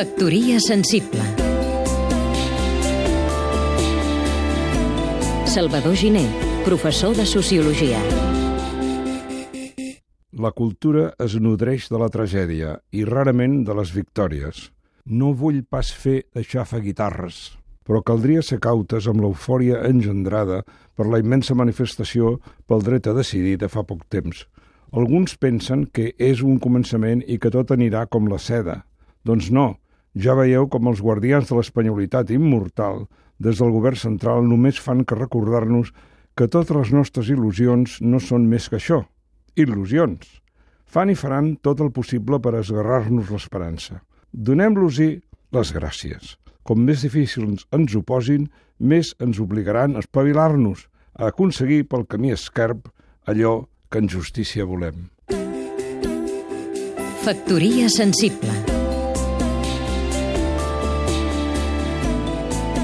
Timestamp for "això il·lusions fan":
38.78-41.12